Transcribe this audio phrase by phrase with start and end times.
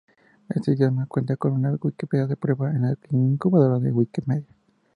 [0.49, 4.47] Este idioma cuenta con una "wikipedia de Prueba" en la incubadora de Wikimedia.